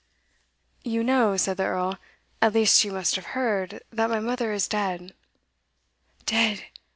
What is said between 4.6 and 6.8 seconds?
dead." "Dead!